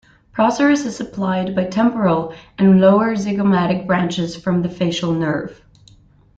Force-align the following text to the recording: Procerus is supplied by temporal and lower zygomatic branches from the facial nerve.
Procerus 0.33 0.83
is 0.87 0.95
supplied 0.95 1.55
by 1.55 1.65
temporal 1.65 2.33
and 2.57 2.81
lower 2.81 3.13
zygomatic 3.15 3.85
branches 3.85 4.35
from 4.35 4.63
the 4.63 4.67
facial 4.69 5.11
nerve. 5.13 5.61